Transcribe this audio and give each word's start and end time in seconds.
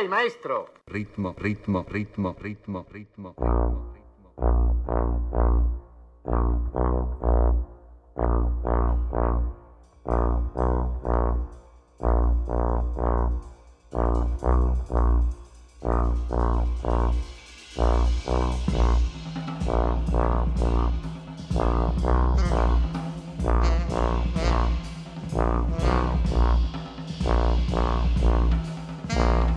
Lei, 0.00 0.08
maestro! 0.08 0.68
Ritmo, 0.86 1.34
ritmo, 1.36 1.84
ritmo, 1.86 2.34
ritmo, 2.38 2.86
ritmo. 2.90 3.34
Ritmo, 3.36 4.30
Wow. 29.16 29.50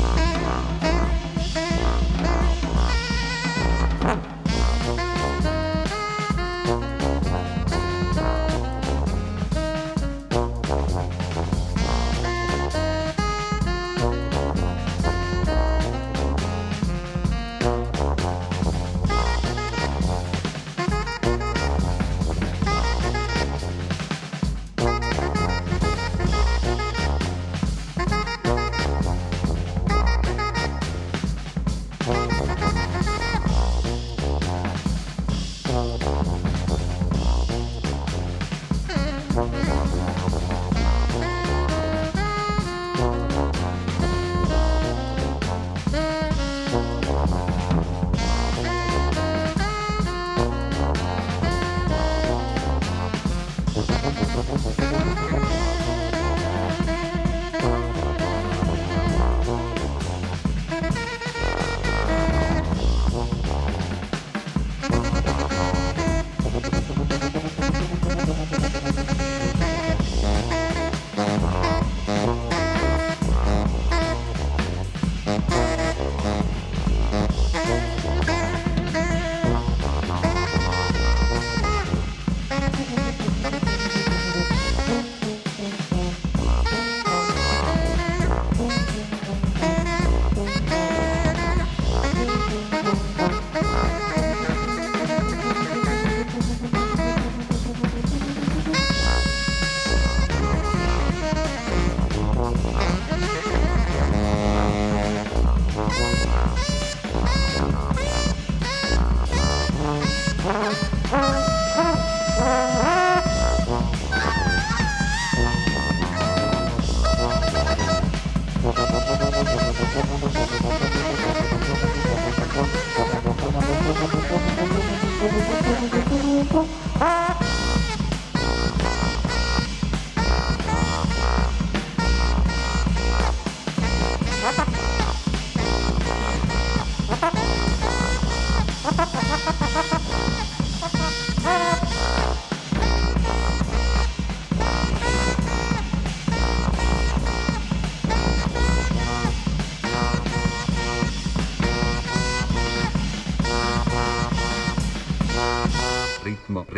Wow, 0.00 0.16
wow, 0.16 1.10
wow, 1.54 2.00
wow. 2.22 2.59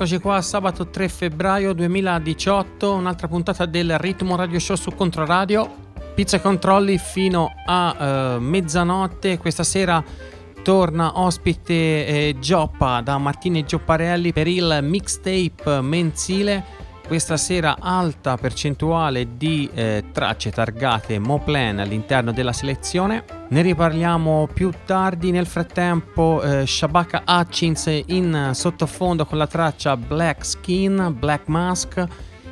eccoci 0.00 0.20
qua, 0.20 0.40
sabato 0.42 0.90
3 0.90 1.08
febbraio 1.08 1.72
2018, 1.72 2.92
un'altra 2.92 3.26
puntata 3.26 3.66
del 3.66 3.98
Ritmo 3.98 4.36
Radio 4.36 4.60
Show 4.60 4.76
su 4.76 4.92
Controradio. 4.92 5.68
Pizza 6.14 6.36
e 6.36 6.40
controlli 6.40 6.98
fino 6.98 7.50
a 7.66 8.36
uh, 8.36 8.40
mezzanotte. 8.40 9.38
Questa 9.38 9.64
sera 9.64 10.00
torna 10.62 11.18
ospite 11.18 11.72
eh, 12.06 12.36
Gioppa 12.38 13.00
da 13.00 13.18
Martini 13.18 13.64
Giopparelli 13.64 14.32
per 14.32 14.46
il 14.46 14.78
mixtape 14.82 15.80
mensile 15.80 16.77
questa 17.08 17.38
sera 17.38 17.78
alta 17.80 18.36
percentuale 18.36 19.38
di 19.38 19.68
eh, 19.72 20.04
tracce 20.12 20.50
targate 20.50 21.18
Moplan 21.18 21.78
all'interno 21.78 22.32
della 22.32 22.52
selezione. 22.52 23.24
Ne 23.48 23.62
riparliamo 23.62 24.46
più 24.52 24.70
tardi. 24.84 25.30
Nel 25.30 25.46
frattempo, 25.46 26.42
eh, 26.42 26.66
Shabaka 26.66 27.22
Hutchins 27.26 28.02
in 28.06 28.50
sottofondo 28.52 29.24
con 29.24 29.38
la 29.38 29.46
traccia 29.46 29.96
Black 29.96 30.44
Skin, 30.44 31.16
Black 31.18 31.48
Mask. 31.48 32.06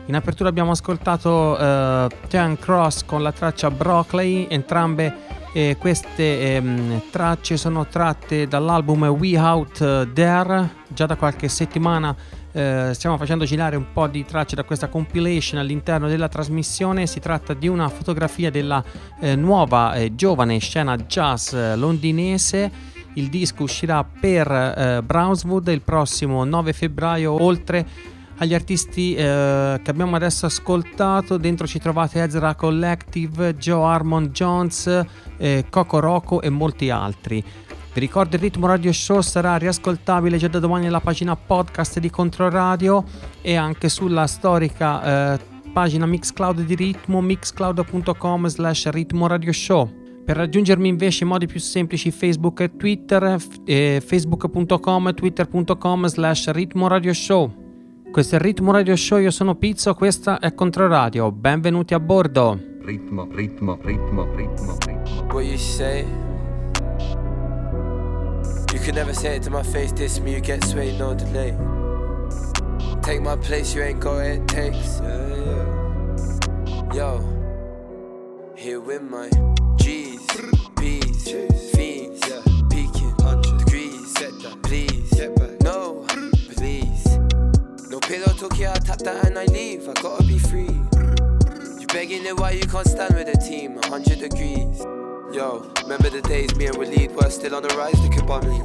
In 0.07 0.15
apertura 0.15 0.49
abbiamo 0.49 0.71
ascoltato 0.71 1.59
eh, 1.59 2.09
Tian 2.29 2.59
Cross 2.59 3.05
con 3.05 3.23
la 3.23 3.33
traccia 3.33 3.71
Broccoli, 3.71 4.47
entrambe 4.49 5.15
eh, 5.53 5.77
queste 5.79 6.55
ehm, 6.57 7.03
tracce 7.11 7.59
sono 7.59 7.87
tratte 7.87 8.49
dall'album 8.49 9.05
We 9.05 9.39
Out 9.39 10.13
There, 10.15 10.71
già 10.89 11.05
da 11.05 11.17
qualche 11.17 11.49
settimana 11.49 12.17
eh, 12.57 12.95
stiamo 12.95 13.19
facendo 13.19 13.45
girare 13.45 13.77
un 13.77 13.93
po' 13.93 14.07
di 14.07 14.25
tracce 14.25 14.57
da 14.57 14.65
questa 14.65 14.89
compilation 14.89 15.61
all'interno 15.61 16.09
della 16.09 16.29
trasmissione. 16.29 17.07
Si 17.07 17.21
tratta 17.21 17.53
di 17.53 17.69
una 17.69 17.87
fotografia 17.91 18.51
della 18.51 18.83
eh, 19.21 19.37
nuova 19.37 19.93
e 19.95 20.15
giovane 20.15 20.59
scena 20.59 20.97
jazz 20.97 21.53
eh, 21.53 21.77
londinese. 21.77 22.95
Il 23.13 23.29
disco 23.29 23.65
uscirà 23.65 24.03
per 24.05 24.51
eh, 24.51 25.03
Brownswood 25.05 25.69
il 25.69 25.83
prossimo 25.83 26.45
9 26.45 26.73
febbraio, 26.73 27.43
oltre 27.43 27.87
agli 28.39 28.55
artisti 28.55 29.15
eh, 29.15 29.81
che 29.83 29.91
abbiamo 29.91 30.17
adesso 30.17 30.47
ascoltato. 30.47 31.37
Dentro 31.37 31.67
ci 31.67 31.79
trovate 31.79 32.23
Ezra 32.23 32.55
Collective, 32.55 33.55
Joe 33.57 33.85
Armond 33.85 34.31
Jones, 34.31 35.05
eh, 35.37 35.67
Coco 35.69 36.01
Rocco 36.01 36.41
e 36.41 36.49
molti 36.49 36.89
altri. 36.89 37.45
Vi 37.97 38.03
ricordo 38.03 38.37
il 38.37 38.43
Ritmo 38.43 38.67
Radio 38.67 38.93
Show 38.93 39.23
sarà 39.23 39.57
riascoltabile 39.57 40.37
già 40.37 40.49
da 40.49 40.59
domani 40.59 40.85
nella 40.85 41.01
pagina 41.01 41.35
podcast 41.35 41.99
di 41.99 42.11
Controradio 42.11 43.03
e 43.41 43.55
anche 43.55 43.89
sulla 43.89 44.27
storica 44.27 45.33
eh, 45.33 45.41
pagina 45.73 46.05
Mixcloud 46.05 46.61
di 46.61 46.75
Ritmo 46.75 47.23
mixcloud.com 47.23 48.49
slash 48.49 48.91
Ritmo 48.91 49.27
Radio 49.27 49.51
Show. 49.51 49.91
Per 50.27 50.37
raggiungermi 50.37 50.91
invece 50.91 51.25
in 51.25 51.31
modi 51.31 51.47
più 51.47 51.59
semplici 51.59 52.11
Facebook 52.11 52.61
e 52.61 52.77
Twitter, 52.77 53.39
eh, 53.65 54.03
facebook.com 54.05 55.09
e 55.09 55.15
twitter.com 55.15 56.07
slash 56.07 56.51
Ritmo 56.51 56.89
Radio 56.89 57.15
Show. 57.15 57.51
Questo 58.13 58.35
è 58.35 58.39
il 58.39 58.45
Ritmo 58.45 58.73
Radio 58.73 58.95
Show, 58.95 59.21
io 59.21 59.31
sono 59.31 59.55
Pizzo, 59.55 59.95
questa 59.95 60.39
è 60.39 60.53
Controradio. 60.53 61.33
Benvenuti 61.33 61.95
a 61.95 62.01
bordo. 62.01 62.61
Ritmo, 62.83 63.27
ritmo, 63.33 63.79
ritmo, 63.81 64.29
ritmo, 64.35 64.77
ritmo. 64.85 65.33
What 65.33 65.45
you 65.47 65.57
say? 65.57 66.05
You 66.05 66.36
could 68.87 68.95
never 68.95 69.13
say 69.13 69.35
it 69.35 69.43
to 69.43 69.51
my 69.51 69.65
face, 69.65 69.91
this 69.91 70.21
me, 70.21 70.35
you 70.35 70.41
get 70.41 70.63
swayed, 70.63 70.97
no 70.97 71.13
delay. 71.13 71.51
Take 73.03 73.21
my 73.21 73.35
place, 73.35 73.75
you 73.75 73.83
ain't 73.83 73.99
got 73.99 74.19
it 74.19 74.47
takes. 74.47 75.01
Yeah, 75.01 75.35
yeah. 76.69 76.95
Yo, 76.95 78.55
here 78.57 78.79
with 78.79 79.03
my 79.03 79.29
G's, 79.75 80.25
B's, 80.77 81.25
fiends, 81.75 82.29
yeah. 82.29 82.41
peaking, 82.71 83.13
100 83.17 83.59
degrees, 83.59 84.15
please, 84.63 85.21
no, 85.65 86.07
please. 86.55 87.19
No 87.91 87.99
pillow 87.99 88.33
talk, 88.39 88.57
yeah, 88.57 88.73
I 88.73 88.79
tap 88.79 88.99
that 88.99 89.27
and 89.27 89.37
I 89.37 89.47
leave, 89.47 89.89
I 89.89 89.95
gotta 89.95 90.23
be 90.23 90.39
free. 90.39 90.81
You 91.81 91.89
begging 91.89 92.25
it 92.25 92.39
why 92.39 92.53
you 92.53 92.63
can't 92.63 92.87
stand 92.87 93.17
with 93.17 93.27
the 93.27 93.37
team, 93.37 93.75
100 93.75 94.21
degrees. 94.21 94.87
Yo, 95.37 95.71
remember 95.83 96.09
the 96.09 96.23
days 96.23 96.57
me 96.57 96.65
and 96.65 96.77
Waleed 96.77 97.13
were 97.13 97.29
still 97.29 97.55
on 97.57 97.63
the 97.63 97.69
rise, 97.77 98.01
looking 98.01 98.25
bummy. 98.25 98.63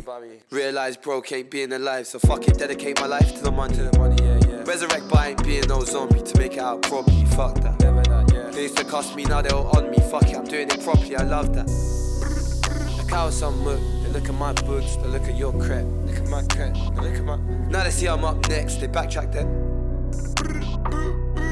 Realize 0.51 0.95
bro 0.95 1.21
can't 1.21 1.51
being 1.51 1.73
alive, 1.73 2.07
so 2.07 2.17
fuck 2.17 2.47
it, 2.47 2.57
dedicate 2.57 2.97
my 2.97 3.07
life 3.07 3.35
to 3.35 3.41
the 3.43 3.51
money. 3.51 3.75
To 3.75 3.83
the 3.83 3.99
money 3.99 4.15
yeah, 4.23 4.39
yeah. 4.47 4.63
Resurrect 4.63 5.09
by 5.09 5.31
ain't 5.31 5.43
being 5.43 5.67
no 5.67 5.83
zombie 5.83 6.21
to 6.21 6.37
make 6.39 6.53
it 6.53 6.59
out 6.59 6.81
properly, 6.83 7.25
fuck 7.25 7.55
that. 7.55 7.77
Never 7.81 8.03
that, 8.03 8.31
yeah. 8.33 8.49
They 8.51 8.61
used 8.61 8.77
to 8.77 8.85
cost 8.85 9.17
me, 9.17 9.25
now 9.25 9.41
they're 9.41 9.53
all 9.53 9.67
on 9.75 9.91
me, 9.91 9.97
fuck 10.09 10.23
it, 10.29 10.37
I'm 10.37 10.45
doing 10.45 10.69
it 10.69 10.81
properly, 10.81 11.17
I 11.17 11.23
love 11.23 11.53
that. 11.55 11.67
Look 12.97 13.09
how 13.11 13.29
some 13.31 13.59
move, 13.59 13.81
they 14.03 14.09
look 14.17 14.29
at 14.29 14.35
my 14.35 14.53
boots, 14.53 14.95
they 14.95 15.07
look 15.09 15.23
at 15.23 15.35
your 15.35 15.51
crap, 15.51 15.83
look 15.83 16.15
at 16.19 16.27
my 16.29 16.41
crap, 16.43 16.73
they 16.73 17.01
look 17.01 17.15
at 17.15 17.25
my. 17.25 17.35
Now 17.67 17.83
they 17.83 17.91
see 17.91 18.07
I'm 18.07 18.23
up 18.23 18.47
next, 18.47 18.79
they 18.79 18.87
backtrack 18.87 19.33
then. 19.33 19.49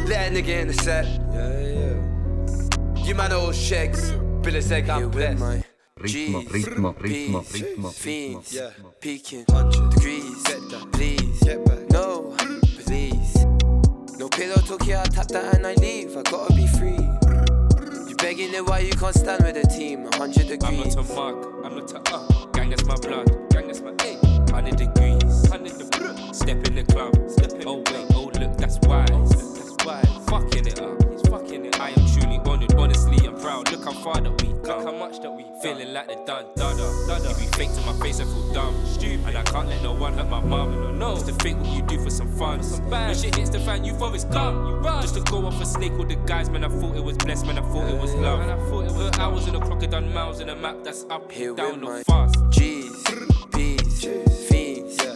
Let 0.08 0.32
a 0.32 0.34
nigga 0.34 0.62
in 0.62 0.68
the 0.70 0.74
set. 0.76 1.06
Yeah, 1.34 1.60
yeah. 1.60 3.06
You 3.06 3.16
man 3.16 3.34
all 3.34 3.52
shakes. 3.52 4.14
Billy 4.42 4.62
Zeg, 4.62 4.90
I'm 4.90 5.10
blessed. 5.10 5.66
Ritmo, 6.00 6.42
ritmo, 6.50 6.94
ritmo, 6.94 7.44
ritmo, 7.44 7.92
Fiends, 7.92 8.54
yeah, 8.54 8.70
peaking, 9.02 9.44
100 9.50 9.90
degrees, 9.90 10.44
please, 10.94 11.44
get 11.44 11.66
back, 11.66 11.90
no, 11.92 12.34
please. 12.86 13.46
No 14.18 14.30
pillow 14.30 14.56
talk, 14.66 14.88
yeah, 14.88 15.02
I 15.02 15.10
tap 15.10 15.28
that 15.28 15.56
and 15.56 15.68
I 15.68 15.74
leave, 15.74 16.16
I 16.16 16.22
gotta 16.24 16.54
be 16.54 16.68
free. 16.68 16.96
You 18.08 18.16
begging 18.16 18.54
it 18.54 18.66
why 18.66 18.80
you 18.80 18.94
can't 18.94 19.14
stand 19.14 19.44
with 19.44 19.62
the 19.62 19.68
team, 19.68 20.04
100 20.04 20.48
degrees. 20.48 20.96
I'm 20.96 21.04
not 21.04 21.10
a 21.10 21.14
mark, 21.14 21.66
I'm 21.66 21.76
not 21.76 21.92
a 21.92 22.16
uh, 22.16 22.46
gang 22.54 22.70
that's 22.70 22.86
my 22.86 22.96
blood, 22.96 23.28
gang 23.50 23.68
that's 23.68 23.82
my 23.82 23.94
eight, 24.06 24.24
100 24.24 24.78
degrees, 24.78 25.50
100 25.50 25.78
degrees. 25.78 26.38
Step 26.38 26.66
in 26.66 26.76
the 26.76 26.84
club, 26.84 27.14
step 27.30 27.52
in 27.52 27.68
oh 27.68 27.84
wait, 27.92 28.08
oh 28.14 28.32
look, 28.40 28.58
that's 28.58 28.80
wise, 28.88 29.10
that's 29.10 29.86
wise. 29.86 30.08
Fucking 30.30 30.66
it 30.66 30.80
up, 30.80 31.12
he's 31.12 31.28
fucking 31.28 31.66
it. 31.66 31.78
I 31.78 31.90
am 31.90 32.08
truly 32.08 32.40
honored, 32.46 32.74
honestly, 32.76 33.18
I'm 33.18 33.19
proud. 33.40 33.72
Look 33.72 33.86
how 33.86 33.94
far 33.94 34.22
that 34.22 34.32
we 34.32 34.48
come, 34.48 34.64
look 34.64 34.84
how 34.84 34.92
much 34.92 35.22
that 35.22 35.32
we 35.32 35.46
feeling 35.62 35.94
like 35.94 36.08
they 36.08 36.16
done, 36.26 36.46
done, 36.56 36.78
done. 36.78 37.24
You 37.24 37.36
be 37.36 37.46
fake 37.58 37.74
to 37.74 37.82
my 37.82 37.94
face, 38.00 38.20
I 38.20 38.26
feel 38.26 38.54
dumb, 38.54 38.86
stupid, 38.86 39.28
and 39.28 39.38
I 39.38 39.44
can't 39.44 39.68
let 39.68 39.82
no 39.82 39.94
one 39.94 40.14
hurt 40.14 40.30
my 40.30 40.40
mum. 40.40 40.72
No, 40.72 40.92
no, 40.92 41.16
just 41.16 41.28
to 41.28 41.34
fake 41.44 41.58
what 41.58 41.70
you 41.76 41.82
do 41.84 42.02
for 42.04 42.10
some 42.10 42.32
fun. 42.38 42.64
Some 42.64 42.90
when 42.90 43.16
shit 43.16 43.36
hits 43.36 43.50
the 43.50 43.60
fan, 43.60 43.84
you 43.84 43.96
it's 44.14 44.26
gone. 44.26 44.68
You 44.68 44.78
run. 44.78 45.02
Just 45.02 45.16
to 45.16 45.22
go 45.22 45.46
off 45.46 45.62
a 45.62 45.66
snake 45.66 45.98
with 45.98 46.10
the 46.10 46.16
guys, 46.16 46.50
man. 46.50 46.64
I 46.64 46.70
thought 46.70 46.96
it 46.96 47.04
was 47.04 47.18
blessed, 47.18 47.46
man. 47.46 47.58
I 47.58 47.62
thought 47.62 47.90
it 47.90 48.00
was 48.00 48.14
love. 48.16 48.40
Man, 48.40 48.50
I 48.50 48.70
thought 48.70 48.86
it 48.86 48.92
was 48.92 49.18
hours 49.20 49.48
in 49.48 49.54
the 49.54 49.60
clock, 49.60 49.84
I 49.84 49.88
done 49.88 50.14
miles 50.14 50.40
in 50.40 50.50
a 50.50 50.56
map 50.56 50.84
that's 50.84 51.06
up, 51.10 51.32
Here 51.32 51.54
down, 51.54 51.82
my 51.82 52.04
fast. 52.04 52.36
G's, 52.50 53.04
B's, 53.52 54.04
fiends, 54.50 54.98
yeah, 55.04 55.16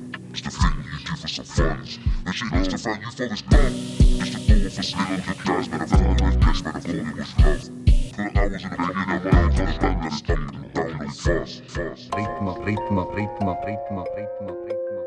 It's 0.31 0.41
the 0.43 0.49
thing 0.49 0.85
you 0.85 0.97
do 1.05 1.15
for 1.17 1.27
some 1.27 1.43
funds. 1.43 1.99
And 2.25 2.33
she 2.33 2.45
knows 2.49 2.67
to 2.69 2.77
find 2.77 3.03
you 3.03 3.11
for 3.11 3.27
this 3.27 3.43
love. 3.51 3.73
It's 4.21 4.29
the 4.31 4.39
door 4.47 4.65
a 4.65 4.71
sale 4.71 5.01
of 5.01 5.25
your 5.25 5.35
guys, 5.43 5.67
but 5.67 5.81
I've 5.81 5.91
had 5.91 6.21
my 6.21 6.35
cash, 6.39 6.61
but 6.61 6.75
I've 6.77 6.89
only 6.89 7.13
was 7.13 7.37
love. 7.39 7.69
Put 8.15 8.37
hours 8.37 8.63
in 8.63 8.69
the 8.69 8.77
day, 8.77 8.87
you 8.87 9.05
know 9.07 9.19
my 9.19 9.41
own 9.41 9.51
first 9.51 9.81
time, 9.81 9.99
that's 10.01 10.21
done. 10.21 10.71
Down 10.73 10.97
no 10.99 11.07
fast, 11.09 11.63
fast. 11.67 12.15
rhythm, 12.15 12.47
ritmo, 12.63 13.03
rhythm, 13.13 13.47
ritmo, 13.67 14.05
rhythm, 14.15 14.47
ritmo. 14.67 15.01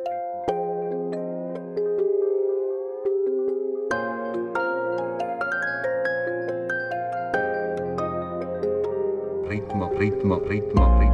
Rhythm, 9.49 9.81
ritmo, 9.97 10.37
rhythm, 10.47 10.78
ritmo. 11.00 11.13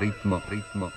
Ritmo, 0.00 0.42
ritmo, 0.48 0.89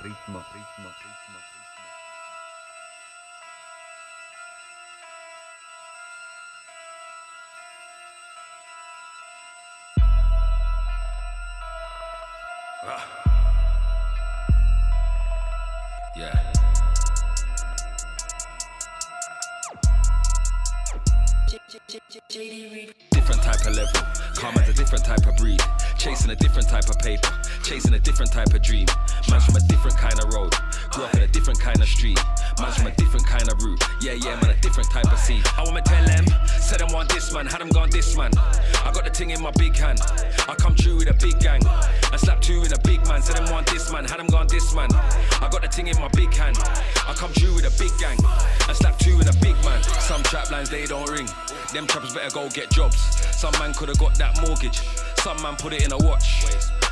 they 50.74 50.86
don't 50.88 51.10
ring. 51.10 51.27
Them 51.72 51.86
trappers 51.86 52.13
better 52.13 52.34
go 52.34 52.50
get 52.50 52.72
jobs. 52.72 52.98
Some 53.38 53.53
man 53.60 53.74
coulda 53.74 53.94
got 53.94 54.15
that 54.15 54.42
mortgage. 54.42 54.82
Some 55.20 55.39
man 55.44 55.56
put 55.56 55.72
it 55.72 55.86
in 55.86 55.94
a 55.94 55.98
watch. 55.98 56.46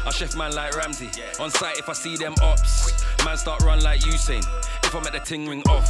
I 0.06 0.12
chef 0.12 0.36
man 0.38 0.54
like 0.54 0.76
Ramsey. 0.78 1.10
On 1.40 1.50
site 1.50 1.78
if 1.78 1.90
I 1.90 1.94
see 1.94 2.16
them 2.16 2.36
ops. 2.44 3.04
Man 3.26 3.38
start 3.38 3.64
run 3.64 3.82
like 3.82 4.02
Usain. 4.02 4.46
If 4.84 4.94
I'm 4.94 5.06
at 5.08 5.14
the 5.14 5.20
ting 5.20 5.48
ring 5.48 5.64
off. 5.68 5.88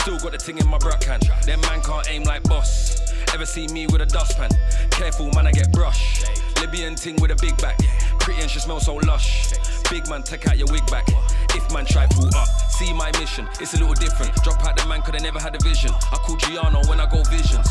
Still 0.00 0.18
got 0.18 0.32
the 0.32 0.38
ting 0.38 0.58
in 0.58 0.68
my 0.68 0.78
brack 0.78 1.04
hand. 1.04 1.22
Them 1.46 1.60
man 1.62 1.80
can't 1.80 2.06
aim 2.10 2.24
like 2.24 2.42
boss. 2.44 3.00
Ever 3.32 3.46
see 3.46 3.66
me 3.68 3.86
with 3.86 4.02
a 4.02 4.06
dustpan? 4.06 4.50
Careful 4.90 5.30
man, 5.32 5.46
I 5.46 5.52
get 5.52 5.72
brush. 5.72 6.24
Libyan 6.60 6.96
ting 6.96 7.16
with 7.16 7.30
a 7.30 7.36
big 7.36 7.56
back. 7.62 7.78
Pretty 8.20 8.42
and 8.42 8.50
she 8.50 8.58
smell 8.58 8.78
so 8.78 8.96
lush. 8.96 9.52
Big 9.92 10.08
man, 10.08 10.22
take 10.22 10.48
out 10.48 10.56
your 10.56 10.66
wig 10.72 10.86
back. 10.90 11.04
If 11.52 11.70
man 11.70 11.84
try 11.84 12.06
pull 12.06 12.24
up, 12.34 12.48
see 12.70 12.94
my 12.94 13.12
mission. 13.20 13.46
It's 13.60 13.74
a 13.74 13.76
little 13.76 13.92
different. 13.92 14.34
Drop 14.42 14.64
out 14.64 14.74
the 14.74 14.86
man, 14.86 15.02
could 15.02 15.14
I 15.14 15.18
never 15.18 15.38
had 15.38 15.54
a 15.54 15.62
vision. 15.62 15.90
I 16.10 16.16
call 16.16 16.36
Giano 16.36 16.80
when 16.88 16.98
I 16.98 17.04
go 17.04 17.22
visions. 17.24 17.68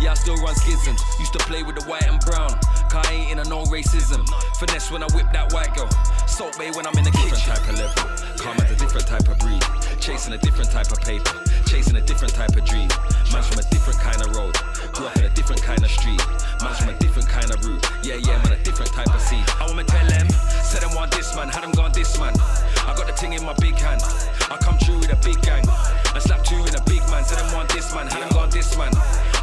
Yeah, 0.00 0.12
I 0.12 0.14
still 0.14 0.36
run 0.36 0.54
schisms. 0.54 1.02
Used 1.18 1.34
to 1.34 1.38
play 1.40 1.62
with 1.62 1.76
the 1.76 1.84
white 1.84 2.08
and 2.08 2.18
brown. 2.20 2.48
Cause 2.88 3.04
I 3.04 3.12
ain't 3.12 3.32
in 3.32 3.38
a 3.40 3.44
no 3.44 3.64
racism. 3.64 4.24
Finesse 4.56 4.90
when 4.90 5.02
I 5.02 5.08
whip 5.12 5.26
that 5.34 5.52
white 5.52 5.76
girl. 5.76 5.90
Salt 6.26 6.56
bay 6.56 6.70
when 6.70 6.86
I'm 6.86 6.96
in 6.96 7.04
the 7.04 7.10
kitchen. 7.10 7.36
Different 7.36 7.60
type 7.60 7.68
of 7.68 7.76
level. 7.76 8.04
Calm 8.40 8.56
as 8.56 8.70
a 8.72 8.76
different 8.76 9.06
type 9.06 9.28
of 9.28 9.38
breed. 9.38 9.62
Chasing 10.00 10.32
a 10.32 10.38
different 10.38 10.70
type 10.70 10.90
of 10.90 10.98
paper. 11.04 11.44
Chasing 11.70 11.94
a 11.94 12.00
different 12.02 12.34
type 12.34 12.50
of 12.56 12.64
dream. 12.64 12.90
Man's 13.30 13.46
from 13.46 13.62
a 13.62 13.66
different 13.70 14.00
kind 14.00 14.18
of 14.26 14.34
road. 14.34 14.58
Grew 14.90 15.06
up 15.06 15.16
in 15.18 15.22
a 15.22 15.30
different 15.30 15.62
kind 15.62 15.78
of 15.78 15.88
street. 15.88 16.18
Man's 16.58 16.82
from 16.82 16.88
a 16.88 16.98
different 16.98 17.28
kind 17.28 17.46
of 17.46 17.64
route. 17.64 17.78
Yeah, 18.02 18.16
yeah, 18.16 18.42
man, 18.42 18.58
a 18.58 18.62
different 18.64 18.90
type 18.90 19.06
of 19.14 19.20
seed. 19.20 19.46
I 19.54 19.70
wanna 19.70 19.84
tell 19.84 20.04
them, 20.04 20.28
said 20.66 20.82
them 20.82 20.96
want 20.96 21.12
this 21.12 21.30
man, 21.36 21.48
had 21.48 21.62
them 21.62 21.70
gone 21.70 21.92
this 21.92 22.18
man. 22.18 22.34
I 22.82 22.92
got 22.98 23.06
the 23.06 23.12
thing 23.14 23.34
in 23.34 23.44
my 23.46 23.54
big 23.62 23.78
hand. 23.78 24.02
I 24.50 24.58
come 24.58 24.78
true 24.82 24.98
with 24.98 25.14
a 25.14 25.20
big 25.22 25.40
gang. 25.42 25.62
I 26.10 26.18
slap 26.18 26.42
two 26.42 26.58
in 26.58 26.74
a 26.74 26.82
big 26.90 27.06
man, 27.06 27.22
said 27.22 27.38
them 27.38 27.54
want 27.54 27.70
this 27.70 27.94
man, 27.94 28.08
had 28.08 28.18
them 28.18 28.30
gone 28.34 28.50
this 28.50 28.76
man. 28.76 28.90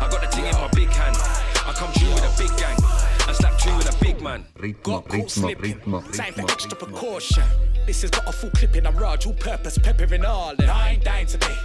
I 0.03 0.12
got 0.12 0.19
the 0.19 0.27
thing 0.27 0.51
in 0.51 0.55
my 0.60 0.67
big 0.75 0.91
hand. 0.91 1.15
I 1.63 1.72
come 1.72 1.96
true 1.96 2.12
with 2.12 2.27
a 2.27 2.34
big 2.36 2.51
gang. 2.60 2.75
I 3.27 3.34
slap 3.34 3.57
two 3.60 3.69
in 3.69 3.88
a 3.88 3.98
big 4.01 4.22
man. 4.22 4.46
Ritmo, 4.57 4.84
Got 4.84 5.07
caught 5.07 5.19
ritmo, 5.19 5.29
slipping. 5.29 5.75
ritmo, 5.79 6.15
Time 6.15 6.34
for 6.34 6.41
ritmo, 6.41 6.51
extra 6.51 6.77
precaution. 6.77 7.43
This 7.86 8.01
has 8.01 8.12
got 8.12 8.27
a 8.27 8.31
full 8.31 8.50
clip 8.51 8.75
in 8.75 8.86
a 8.86 8.91
Raj, 8.91 9.25
all 9.25 9.34
purpose, 9.34 9.77
peppering 9.77 10.25
all. 10.25 10.51
And 10.51 10.69
I 10.69 10.91
ain't 10.91 11.03
dying 11.03 11.27
today. 11.27 11.55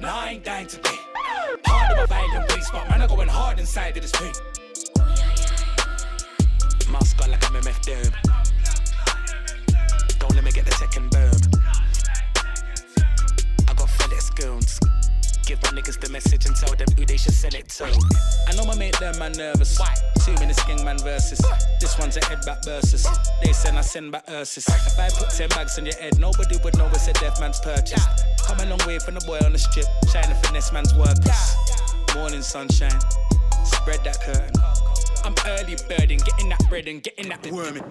No, 0.00 0.08
I 0.08 0.30
ain't 0.30 0.44
dying 0.44 0.66
today. 0.66 0.98
Part 1.64 1.92
of 1.92 1.96
my 1.98 2.06
violent 2.06 2.52
ways, 2.52 2.68
but 2.72 2.88
man, 2.90 3.02
I'm 3.02 3.08
going 3.08 3.28
hard 3.28 3.58
inside 3.58 3.96
of 3.96 4.02
this 4.02 4.12
thing. 4.12 4.32
Mask 6.92 7.22
on 7.22 7.30
like 7.30 7.44
I'm 7.50 7.62
MF 7.62 7.80
Doom. 7.82 8.12
Don't 10.18 10.34
let 10.34 10.44
me 10.44 10.52
get 10.52 10.66
the 10.66 10.72
second 10.72 11.10
boom. 11.10 11.32
I 13.68 13.74
got 13.74 13.88
FedEx 13.88 14.34
goons. 14.36 14.78
Give 15.46 15.62
my 15.62 15.70
niggas 15.70 16.00
the 16.00 16.10
message 16.10 16.44
and 16.46 16.56
tell 16.56 16.74
them 16.74 16.88
who 16.98 17.06
they 17.06 17.16
should 17.16 17.32
send 17.32 17.54
it 17.54 17.68
to. 17.78 17.84
I 17.84 18.56
know 18.56 18.64
my 18.66 18.74
mate 18.76 18.98
them 18.98 19.16
man 19.20 19.30
nervous. 19.30 19.78
Why? 19.78 19.94
Two 20.24 20.34
minutes 20.34 20.62
gang 20.64 20.84
man 20.84 20.98
versus. 20.98 21.40
This 21.80 21.96
one's 22.00 22.16
a 22.16 22.24
head 22.26 22.44
back 22.44 22.64
versus. 22.64 23.06
They 23.44 23.52
send 23.52 23.78
I 23.78 23.82
send 23.82 24.10
back 24.10 24.24
Ursus. 24.28 24.66
If 24.66 24.98
I 24.98 25.08
put 25.08 25.30
ten 25.30 25.48
bags 25.50 25.78
on 25.78 25.86
your 25.86 25.94
head, 25.94 26.18
nobody 26.18 26.58
would 26.64 26.76
know 26.76 26.88
it's 26.88 27.06
a 27.06 27.12
deaf 27.12 27.38
man's 27.38 27.60
purchase. 27.60 28.04
Come 28.44 28.58
a 28.58 28.66
long 28.66 28.80
way 28.88 28.98
from 28.98 29.14
the 29.14 29.24
boy 29.24 29.38
on 29.44 29.52
the 29.52 29.58
strip, 29.58 29.86
trying 30.10 30.28
to 30.28 30.34
finesse 30.34 30.72
man's 30.72 30.92
workers. 30.94 31.54
Morning 32.16 32.42
sunshine, 32.42 32.98
spread 33.62 34.02
that 34.02 34.20
curtain. 34.20 34.50
I'm 35.24 35.34
early 35.46 35.76
birding, 35.88 36.18
getting 36.26 36.48
that 36.48 36.68
bread 36.68 36.88
and 36.88 37.00
getting 37.02 37.28
that 37.28 37.46
worming. 37.52 37.84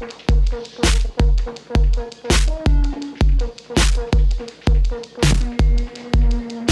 Thank 0.00 0.30
you. 6.62 6.69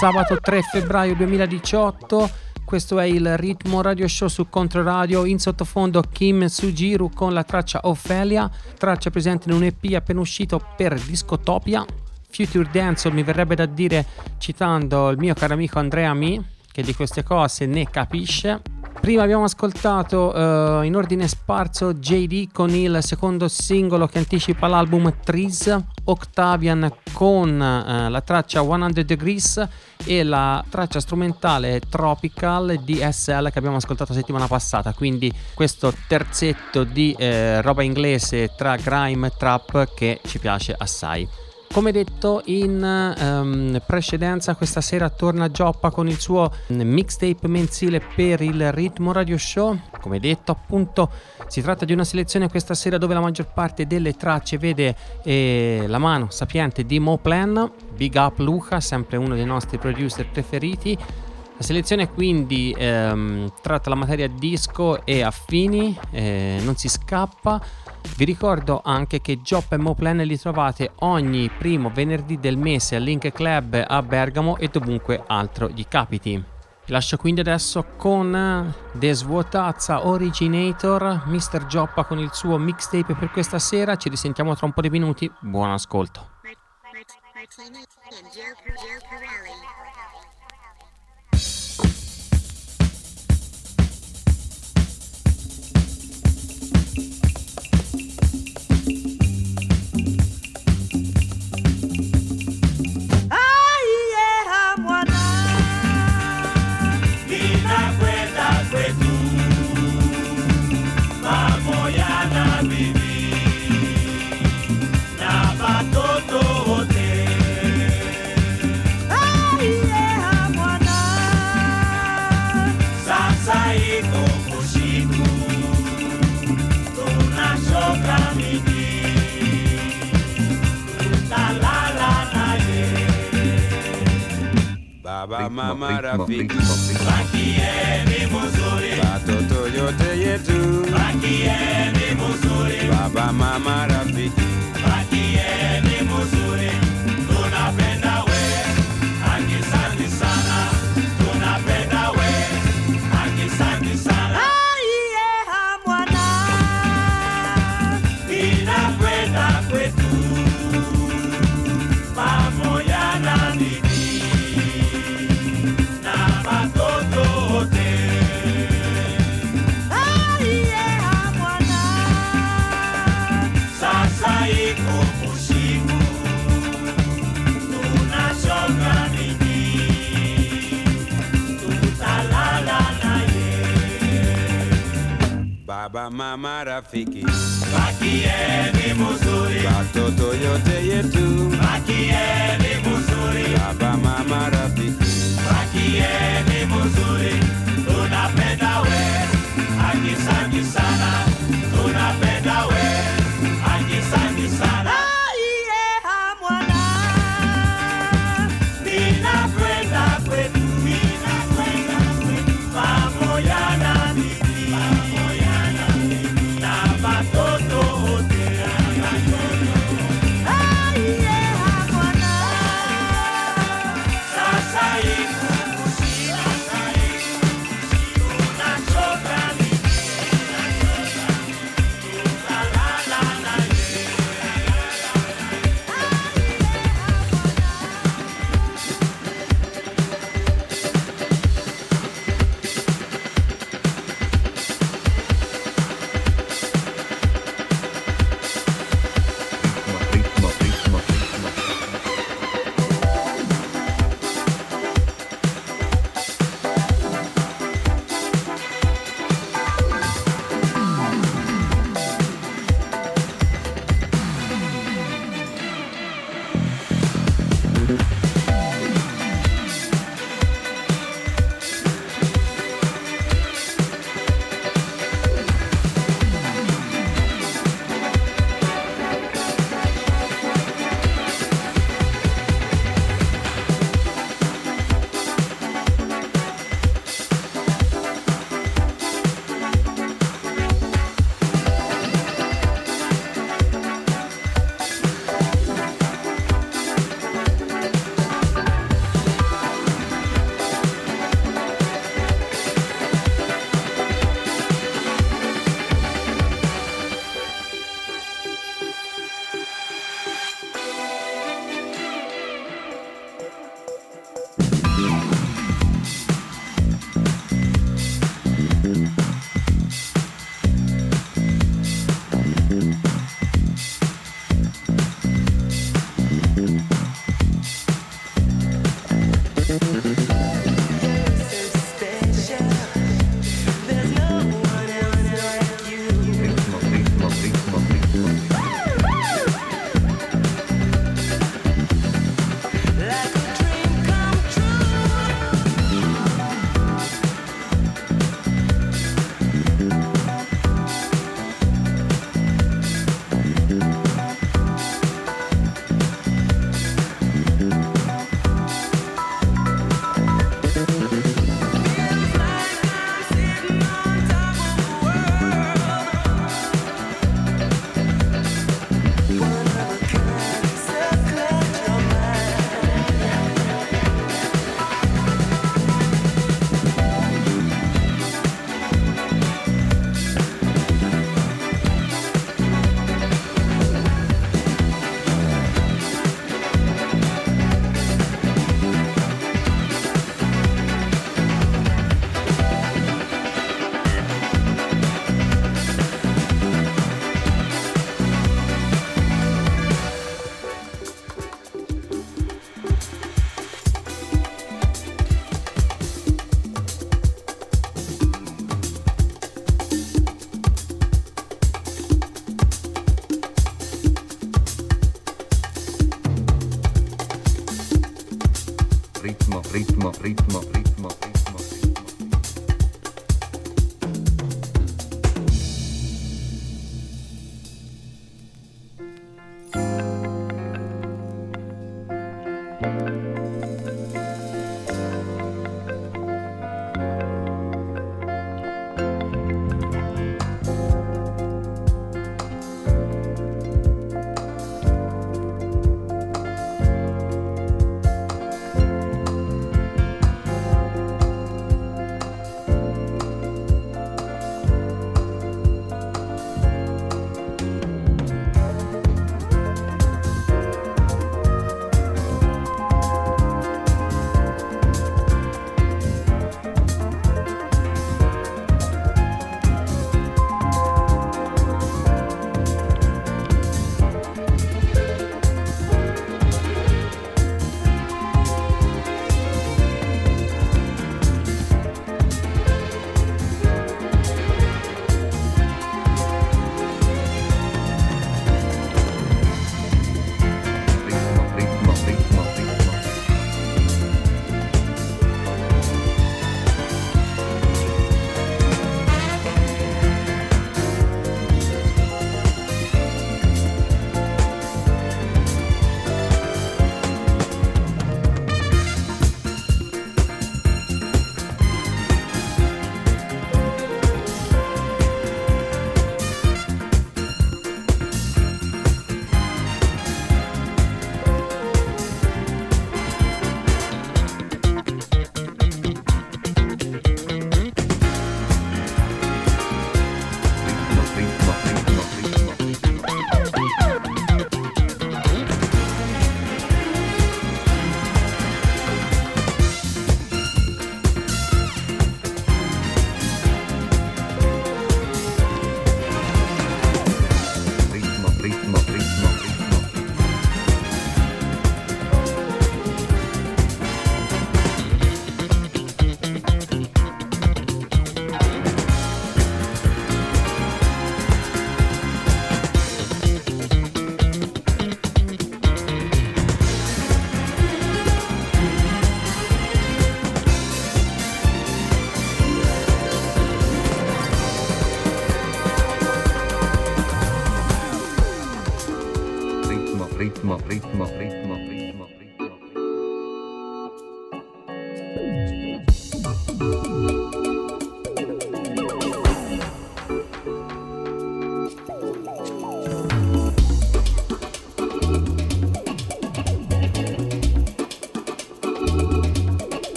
Sabato 0.00 0.40
3 0.40 0.62
febbraio 0.62 1.14
2018. 1.14 2.30
Questo 2.64 2.98
è 2.98 3.04
il 3.04 3.36
Ritmo 3.36 3.82
Radio 3.82 4.08
Show 4.08 4.28
su 4.28 4.48
Controradio. 4.48 5.26
In 5.26 5.38
sottofondo 5.38 6.02
Kim 6.10 6.46
Sujiru 6.46 7.10
con 7.10 7.34
la 7.34 7.44
traccia 7.44 7.80
Ophelia, 7.82 8.50
traccia 8.78 9.10
presente 9.10 9.50
in 9.50 9.56
un 9.56 9.62
EP 9.62 9.92
appena 9.92 10.20
uscito 10.20 10.58
per 10.74 10.98
Discotopia. 10.98 11.84
Future 12.30 12.70
Dance 12.72 13.10
mi 13.10 13.22
verrebbe 13.22 13.54
da 13.54 13.66
dire 13.66 14.06
citando 14.38 15.10
il 15.10 15.18
mio 15.18 15.34
caro 15.34 15.52
amico 15.52 15.78
Andrea 15.78 16.14
Mi, 16.14 16.42
che 16.72 16.80
di 16.82 16.94
queste 16.94 17.22
cose 17.22 17.66
ne 17.66 17.84
capisce. 17.90 18.79
Prima 19.00 19.22
abbiamo 19.22 19.44
ascoltato 19.44 20.30
uh, 20.36 20.82
in 20.82 20.94
ordine 20.94 21.26
sparso 21.26 21.94
JD 21.94 22.52
con 22.52 22.68
il 22.74 22.98
secondo 23.00 23.48
singolo 23.48 24.06
che 24.06 24.18
anticipa 24.18 24.66
l'album 24.66 25.14
Trees, 25.24 25.74
Octavian 26.04 26.92
con 27.10 27.48
uh, 27.48 28.10
la 28.10 28.20
traccia 28.20 28.62
100 28.62 29.02
Degrees 29.02 29.68
e 30.04 30.22
la 30.22 30.62
traccia 30.68 31.00
strumentale 31.00 31.80
Tropical 31.88 32.78
DSL 32.84 33.50
che 33.50 33.58
abbiamo 33.58 33.76
ascoltato 33.76 34.12
settimana 34.12 34.46
passata. 34.46 34.92
Quindi 34.92 35.32
questo 35.54 35.94
terzetto 36.06 36.84
di 36.84 37.16
uh, 37.18 37.62
roba 37.62 37.82
inglese 37.82 38.52
tra 38.54 38.76
grime 38.76 39.28
e 39.28 39.32
trap 39.34 39.94
che 39.94 40.20
ci 40.26 40.38
piace 40.38 40.74
assai. 40.76 41.26
Come 41.72 41.92
detto 41.92 42.42
in 42.46 42.82
um, 43.16 43.80
precedenza, 43.86 44.56
questa 44.56 44.80
sera 44.80 45.08
torna 45.08 45.52
Gioppa 45.52 45.90
con 45.90 46.08
il 46.08 46.18
suo 46.18 46.50
mixtape 46.66 47.46
mensile 47.46 48.00
per 48.00 48.40
il 48.40 48.72
Ritmo 48.72 49.12
Radio 49.12 49.38
Show. 49.38 49.78
Come 50.00 50.18
detto, 50.18 50.50
appunto, 50.50 51.08
si 51.46 51.62
tratta 51.62 51.84
di 51.84 51.92
una 51.92 52.02
selezione 52.02 52.48
questa 52.48 52.74
sera 52.74 52.98
dove 52.98 53.14
la 53.14 53.20
maggior 53.20 53.52
parte 53.52 53.86
delle 53.86 54.14
tracce 54.14 54.58
vede 54.58 54.96
eh, 55.22 55.84
la 55.86 55.98
mano 55.98 56.28
sapiente 56.30 56.84
di 56.84 56.98
Moplan. 56.98 57.70
Big 57.94 58.16
up 58.16 58.40
Luca, 58.40 58.80
sempre 58.80 59.16
uno 59.16 59.36
dei 59.36 59.46
nostri 59.46 59.78
producer 59.78 60.28
preferiti. 60.28 60.98
La 61.56 61.62
selezione 61.62 62.10
quindi 62.10 62.74
ehm, 62.76 63.52
tratta 63.62 63.90
la 63.90 63.94
materia 63.94 64.26
disco 64.26 65.06
e 65.06 65.22
affini, 65.22 65.96
eh, 66.10 66.58
non 66.64 66.74
si 66.74 66.88
scappa. 66.88 67.62
Vi 68.16 68.24
ricordo 68.24 68.82
anche 68.84 69.20
che 69.20 69.40
Job 69.40 69.64
e 69.70 69.76
Moplan 69.78 70.18
li 70.18 70.38
trovate 70.38 70.92
ogni 71.00 71.48
primo 71.48 71.90
venerdì 71.90 72.38
del 72.38 72.58
mese 72.58 72.96
al 72.96 73.02
Link 73.02 73.32
Club 73.32 73.82
a 73.86 74.02
Bergamo 74.02 74.56
e 74.58 74.68
dovunque 74.68 75.22
altro 75.26 75.68
gli 75.68 75.86
capiti. 75.88 76.32
Vi 76.32 76.92
lascio 76.92 77.16
quindi 77.16 77.40
adesso 77.40 77.84
con 77.96 78.74
Desvuotazza 78.92 80.06
Originator, 80.06 81.22
Mr. 81.26 81.66
Joppa 81.66 82.04
con 82.04 82.18
il 82.18 82.30
suo 82.32 82.58
mixtape 82.58 83.14
per 83.14 83.30
questa 83.30 83.58
sera. 83.58 83.96
Ci 83.96 84.08
risentiamo 84.08 84.54
tra 84.54 84.66
un 84.66 84.72
po' 84.72 84.80
di 84.80 84.90
minuti. 84.90 85.30
Buon 85.40 85.70
ascolto. 85.70 86.28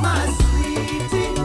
My 0.00 0.26
sweetie, 0.26 1.41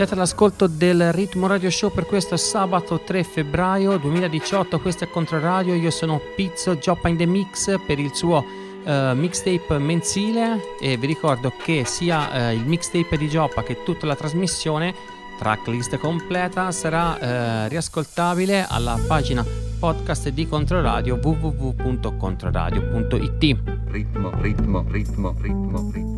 Siete 0.00 0.14
all'ascolto 0.14 0.66
del 0.66 1.12
Ritmo 1.12 1.46
Radio 1.46 1.68
Show 1.68 1.92
per 1.92 2.06
questo 2.06 2.38
sabato 2.38 3.00
3 3.00 3.22
febbraio 3.22 3.98
2018. 3.98 4.80
Questo 4.80 5.04
è 5.04 5.10
Controradio. 5.10 5.74
Io 5.74 5.90
sono 5.90 6.18
Pizzo 6.34 6.78
Gioppa 6.78 7.10
in 7.10 7.18
the 7.18 7.26
Mix 7.26 7.78
per 7.84 7.98
il 7.98 8.14
suo 8.14 8.42
eh, 8.82 9.12
mixtape 9.14 9.76
mensile. 9.76 10.58
E 10.80 10.96
vi 10.96 11.06
ricordo 11.06 11.52
che 11.62 11.84
sia 11.84 12.48
eh, 12.48 12.54
il 12.54 12.64
mixtape 12.64 13.18
di 13.18 13.28
Gioppa 13.28 13.62
che 13.62 13.82
tutta 13.82 14.06
la 14.06 14.16
trasmissione, 14.16 14.94
tracklist 15.38 15.98
completa, 15.98 16.72
sarà 16.72 17.18
eh, 17.18 17.68
riascoltabile 17.68 18.64
alla 18.66 18.98
pagina 19.06 19.44
podcast 19.78 20.30
di 20.30 20.48
Controradio 20.48 21.20
www.controradio.it. 21.22 23.56
Ritmo, 23.90 24.30
ritmo, 24.40 24.82
ritmo, 24.88 25.34
ritmo, 25.38 25.90
ritmo. 25.92 26.09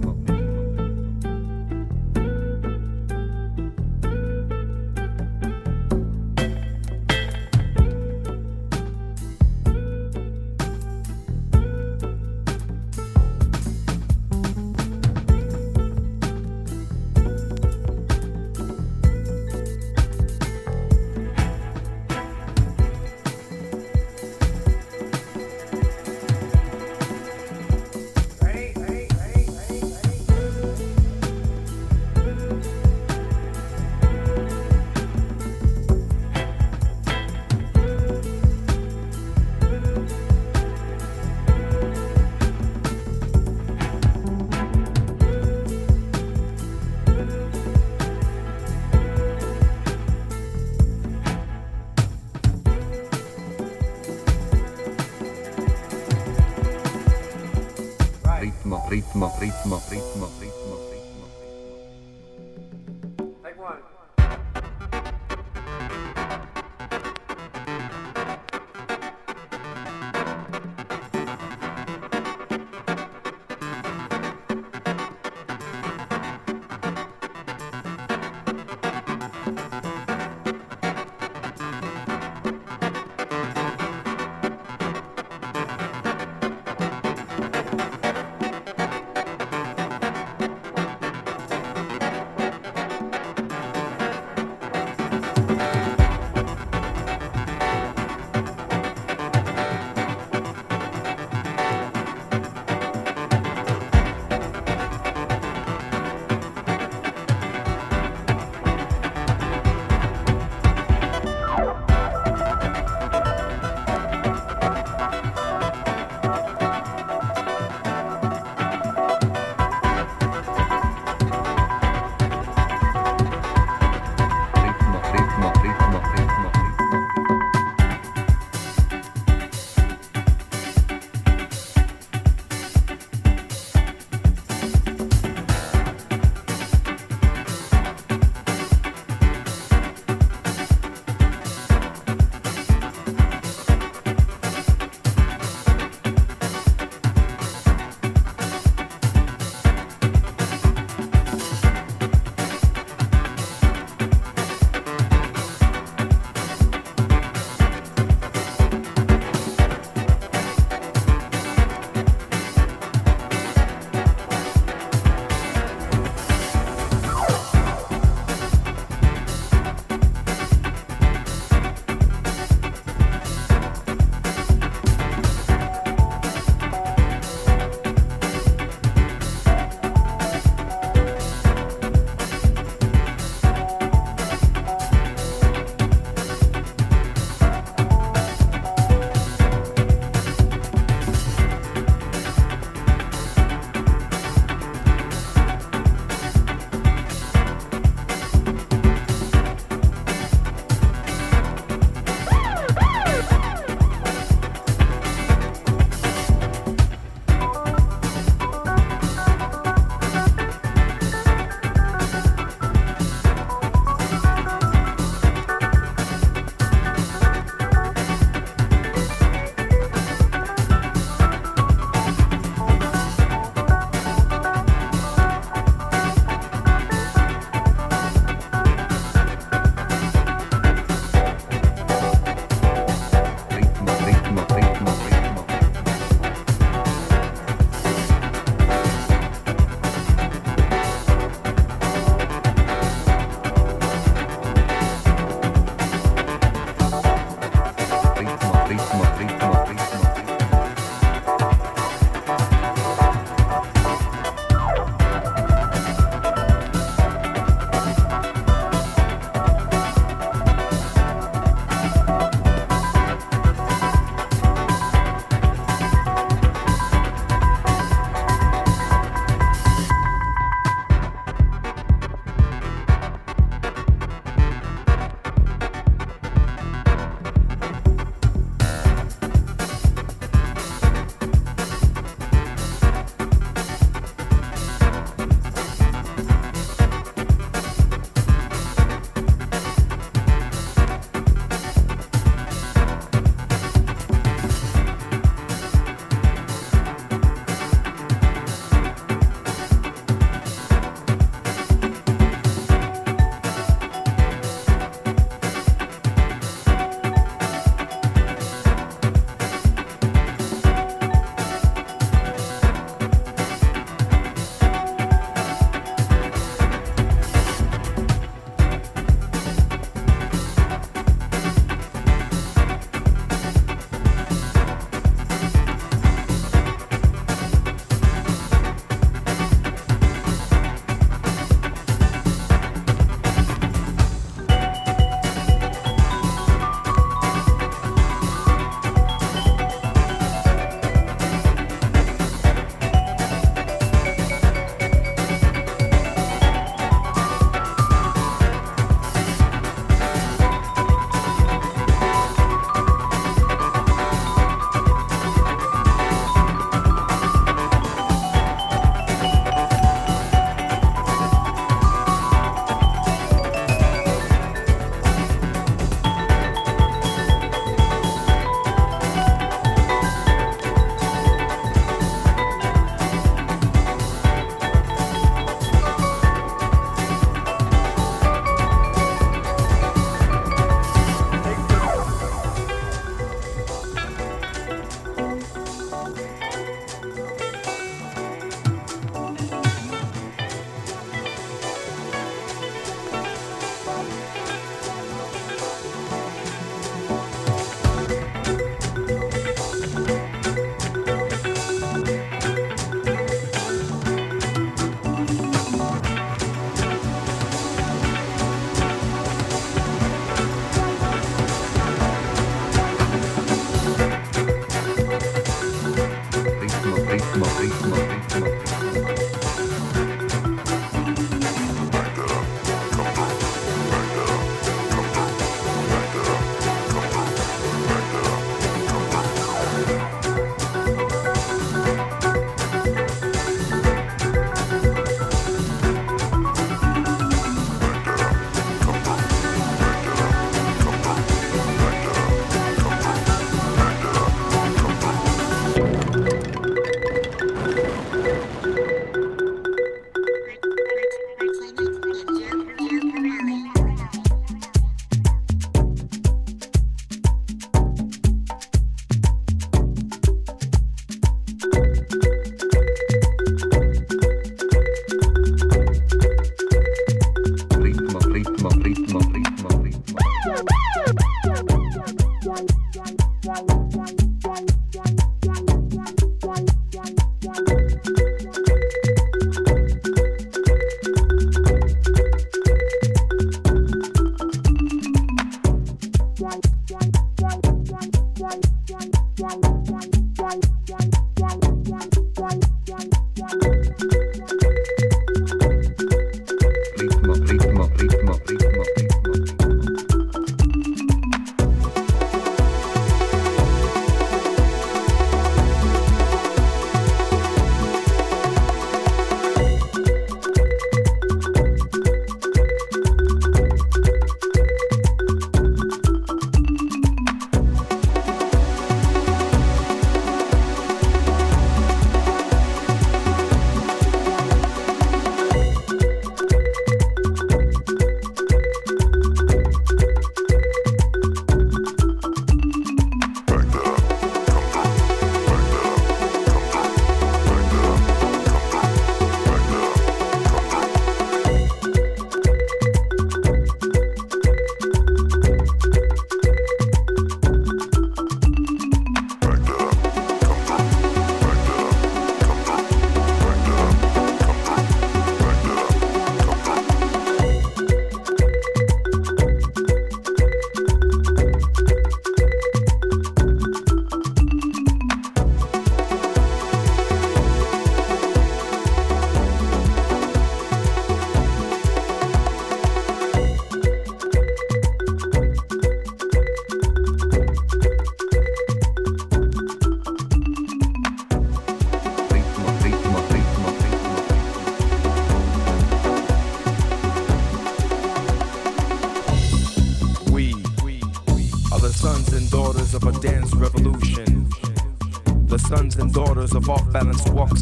Of 596.43 596.69
off 596.69 596.93
balance 596.93 597.25
walks 597.29 597.62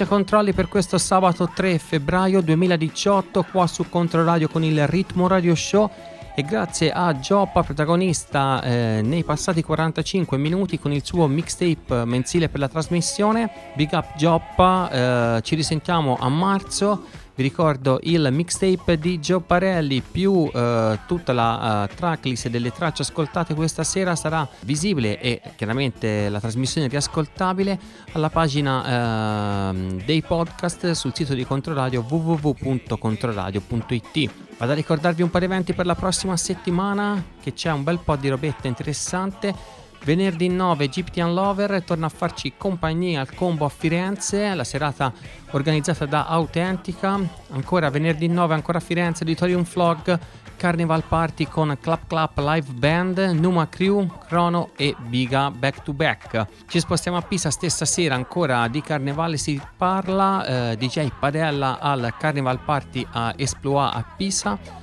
Pizza 0.00 0.14
Controlli 0.14 0.54
per 0.54 0.66
questo 0.66 0.96
sabato 0.96 1.50
3 1.54 1.78
febbraio 1.78 2.40
2018 2.40 3.44
qua 3.52 3.66
su 3.66 3.86
Controradio 3.90 4.48
con 4.48 4.64
il 4.64 4.86
Ritmo 4.86 5.28
Radio 5.28 5.54
Show 5.54 5.90
e 6.34 6.42
grazie 6.42 6.90
a 6.90 7.18
Gioppa, 7.18 7.62
protagonista 7.62 8.62
eh, 8.62 9.02
nei 9.04 9.24
passati 9.24 9.62
45 9.62 10.38
minuti 10.38 10.78
con 10.78 10.90
il 10.90 11.04
suo 11.04 11.26
mixtape 11.26 12.06
mensile 12.06 12.48
per 12.48 12.60
la 12.60 12.68
trasmissione. 12.68 13.50
Big 13.74 13.90
up 13.92 14.16
Gioppa, 14.16 15.36
eh, 15.36 15.42
ci 15.42 15.54
risentiamo 15.54 16.16
a 16.18 16.30
marzo. 16.30 17.04
Vi 17.40 17.48
ricordo 17.48 18.00
il 18.02 18.28
mixtape 18.30 18.98
di 18.98 19.18
Gio 19.18 19.40
Parelli 19.40 20.02
più 20.02 20.50
eh, 20.52 20.98
tutta 21.06 21.32
la 21.32 21.88
uh, 21.88 21.94
tracklist 21.94 22.48
delle 22.48 22.70
tracce 22.70 23.00
ascoltate 23.00 23.54
questa 23.54 23.82
sera 23.82 24.14
sarà 24.14 24.46
visibile 24.64 25.18
e 25.18 25.40
chiaramente 25.56 26.28
la 26.28 26.38
trasmissione 26.38 26.86
riascoltabile 26.86 27.80
alla 28.12 28.28
pagina 28.28 29.70
uh, 29.70 29.96
dei 30.04 30.20
podcast 30.20 30.90
sul 30.90 31.14
sito 31.14 31.32
di 31.32 31.46
Controradio 31.46 32.04
www.controradio.it. 32.06 34.30
Vado 34.58 34.72
a 34.72 34.74
ricordarvi 34.74 35.22
un 35.22 35.30
po' 35.30 35.38
di 35.38 35.46
eventi 35.46 35.72
per 35.72 35.86
la 35.86 35.94
prossima 35.94 36.36
settimana 36.36 37.24
che 37.40 37.54
c'è 37.54 37.72
un 37.72 37.82
bel 37.82 38.00
po' 38.04 38.16
di 38.16 38.28
robetta 38.28 38.68
interessante. 38.68 39.54
Venerdì 40.02 40.48
9 40.48 40.84
Egyptian 40.84 41.34
Lover 41.34 41.82
torna 41.84 42.06
a 42.06 42.08
farci 42.08 42.54
compagnia 42.56 43.20
al 43.20 43.34
combo 43.34 43.66
a 43.66 43.68
Firenze, 43.68 44.54
la 44.54 44.64
serata 44.64 45.12
organizzata 45.50 46.06
da 46.06 46.26
Autentica. 46.26 47.18
Ancora 47.50 47.90
venerdì 47.90 48.26
9 48.26 48.54
ancora 48.54 48.78
a 48.78 48.80
Firenze 48.80 49.24
Auditorium 49.24 49.64
Vlog, 49.64 50.18
Carnival 50.56 51.04
Party 51.04 51.46
con 51.46 51.76
Clap 51.80 52.06
Clap 52.06 52.38
Live 52.38 52.72
Band, 52.72 53.18
Numa 53.18 53.68
Crew, 53.68 54.06
Chrono 54.26 54.70
e 54.76 54.94
Biga 54.98 55.50
back 55.50 55.82
to 55.82 55.92
back. 55.92 56.46
Ci 56.66 56.80
spostiamo 56.80 57.18
a 57.18 57.22
Pisa 57.22 57.50
stessa 57.50 57.84
sera 57.84 58.14
ancora 58.14 58.68
di 58.68 58.80
Carnevale 58.82 59.36
si 59.36 59.60
parla, 59.76 60.44
eh, 60.72 60.76
DJ 60.76 61.12
Padella 61.18 61.78
al 61.78 62.14
Carnival 62.18 62.60
Party 62.60 63.06
a 63.10 63.32
Esploa 63.36 63.92
a 63.92 64.04
Pisa. 64.16 64.79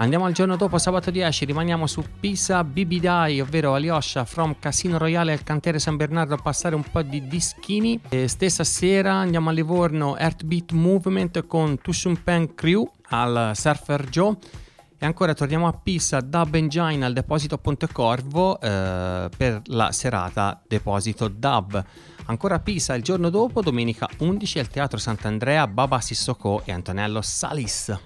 Andiamo 0.00 0.26
al 0.26 0.32
giorno 0.32 0.54
dopo, 0.54 0.78
sabato 0.78 1.10
10, 1.10 1.44
rimaniamo 1.44 1.88
su 1.88 2.04
Pisa 2.20 2.62
Bibidai, 2.62 3.40
ovvero 3.40 3.74
Aliosha 3.74 4.24
from 4.24 4.54
Casino 4.60 4.96
Royale 4.96 5.32
al 5.32 5.42
cantiere 5.42 5.80
San 5.80 5.96
Bernardo 5.96 6.34
a 6.34 6.38
passare 6.38 6.76
un 6.76 6.84
po' 6.88 7.02
di 7.02 7.26
dischini. 7.26 8.00
E 8.08 8.28
stessa 8.28 8.62
sera 8.62 9.14
andiamo 9.14 9.48
a 9.48 9.52
Livorno 9.52 10.16
Earthbeat 10.16 10.70
Movement 10.70 11.46
con 11.48 11.80
Tushun 11.80 12.22
Pen 12.22 12.54
Crew 12.54 12.88
al 13.08 13.50
Surfer 13.56 14.08
Joe. 14.08 14.36
E 14.96 15.04
ancora 15.04 15.34
torniamo 15.34 15.66
a 15.66 15.72
Pisa 15.72 16.20
Dub 16.20 16.54
Engine 16.54 17.04
al 17.04 17.12
Deposito 17.12 17.58
Pontecorvo 17.58 18.60
eh, 18.60 19.28
per 19.36 19.62
la 19.64 19.90
serata 19.90 20.62
Deposito 20.64 21.26
Dub. 21.26 21.84
Ancora 22.26 22.54
a 22.54 22.60
Pisa 22.60 22.94
il 22.94 23.02
giorno 23.02 23.30
dopo, 23.30 23.62
domenica 23.62 24.08
11 24.18 24.60
al 24.60 24.68
Teatro 24.68 24.98
Sant'Andrea, 24.98 25.66
Baba 25.66 26.00
Sissoko 26.00 26.62
e 26.64 26.70
Antonello 26.70 27.20
Salis. 27.20 27.96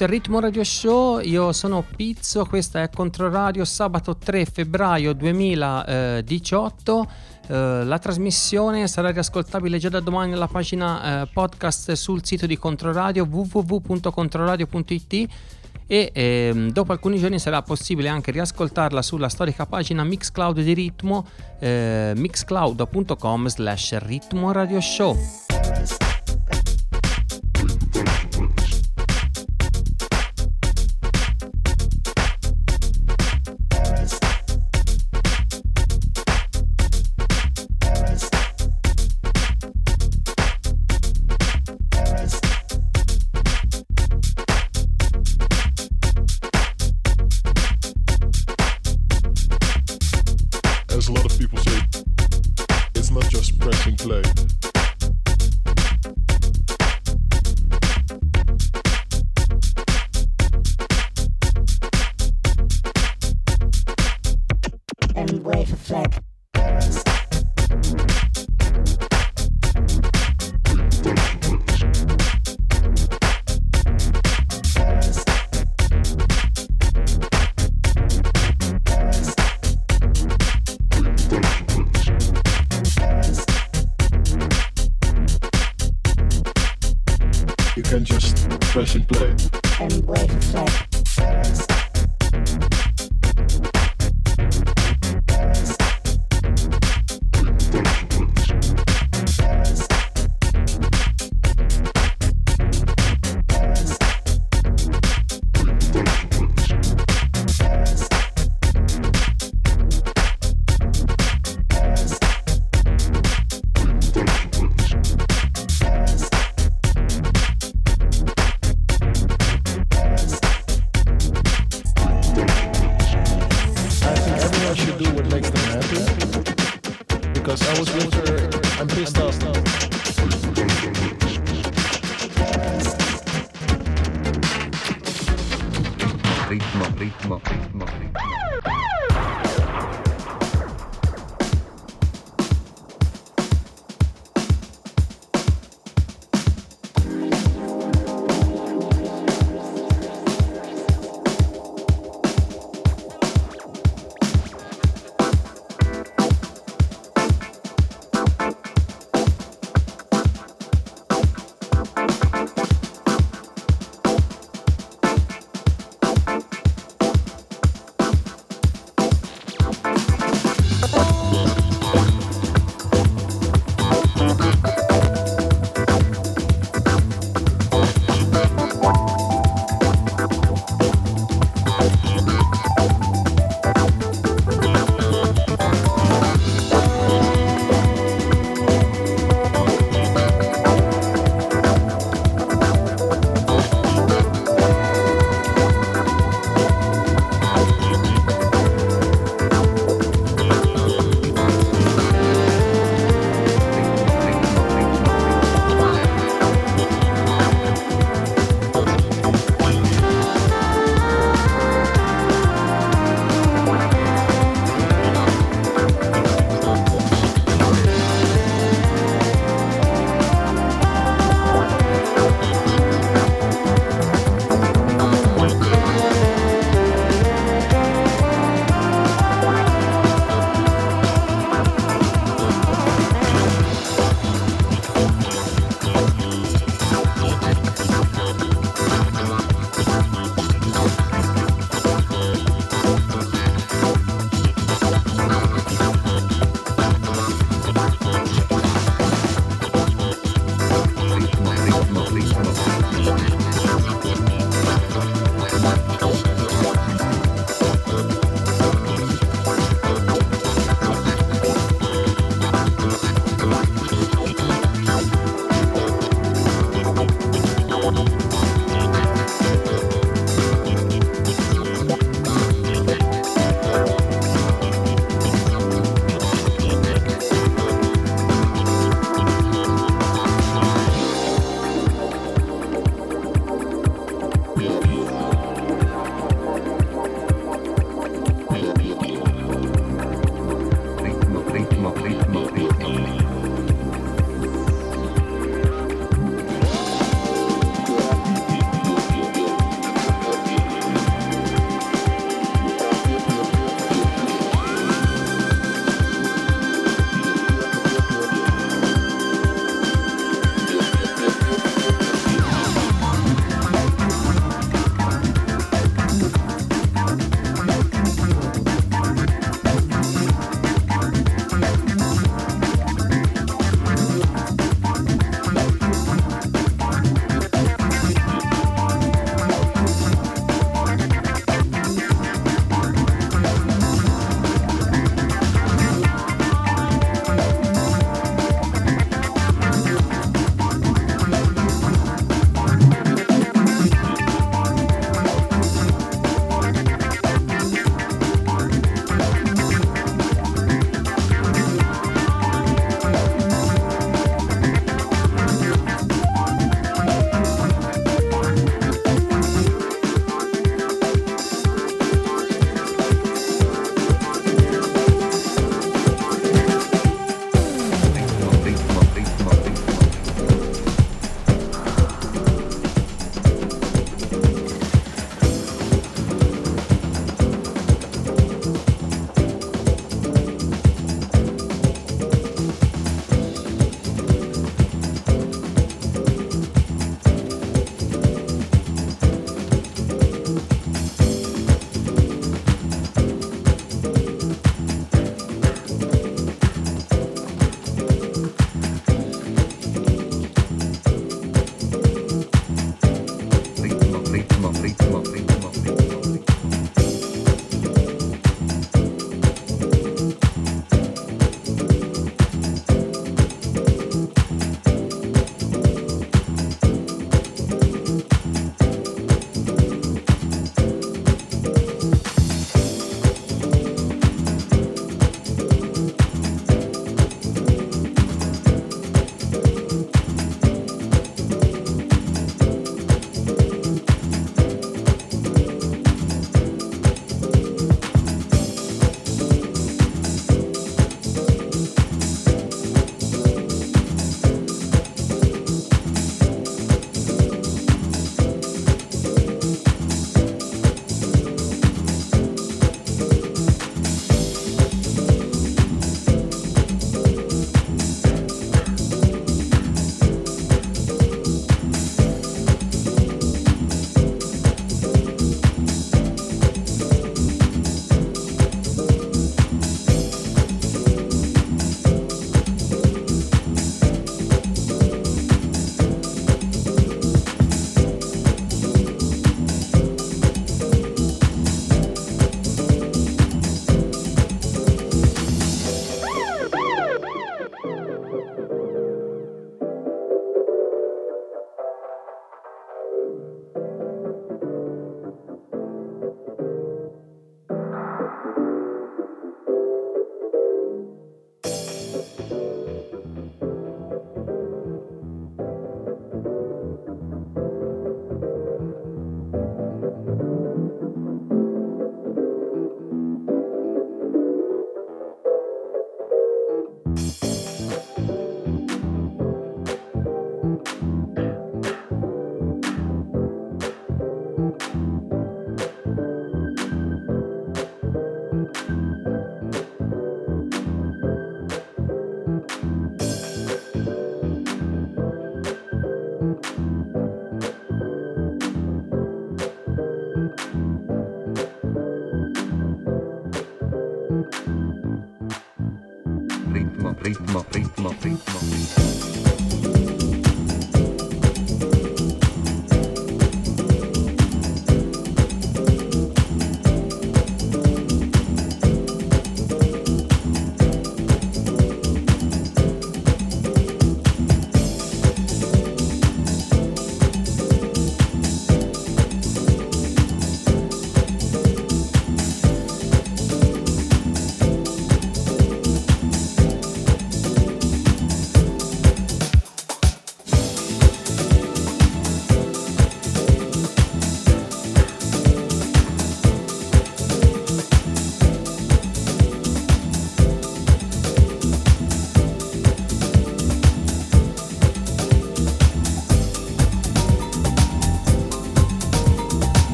Questo 0.00 0.16
è 0.16 0.16
il 0.16 0.22
Ritmo 0.22 0.40
Radio 0.40 0.64
Show, 0.64 1.20
io 1.20 1.52
sono 1.52 1.84
Pizzo, 1.94 2.46
questa 2.46 2.82
è 2.82 2.88
Controradio, 2.88 3.66
sabato 3.66 4.16
3 4.16 4.46
febbraio 4.46 5.12
2018. 5.12 7.10
Eh, 7.48 7.84
la 7.84 7.98
trasmissione 7.98 8.88
sarà 8.88 9.10
riascoltabile 9.10 9.76
già 9.76 9.90
da 9.90 10.00
domani 10.00 10.32
alla 10.32 10.46
pagina 10.46 11.20
eh, 11.20 11.26
podcast 11.30 11.92
sul 11.92 12.24
sito 12.24 12.46
di 12.46 12.56
Controradio 12.56 13.28
www.controradio.it 13.28 15.28
e 15.86 16.10
ehm, 16.14 16.70
dopo 16.70 16.92
alcuni 16.92 17.18
giorni 17.18 17.38
sarà 17.38 17.60
possibile 17.60 18.08
anche 18.08 18.30
riascoltarla 18.30 19.02
sulla 19.02 19.28
storica 19.28 19.66
pagina 19.66 20.02
Mixcloud 20.02 20.62
di 20.62 20.72
Ritmo 20.72 21.26
eh, 21.58 22.14
mixcloud.com 22.16 23.48
slash 23.48 23.98
ritmo 23.98 24.50
show 24.80 25.14